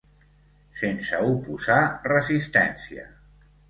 [0.79, 1.79] Sense oposar
[2.15, 3.09] resistència.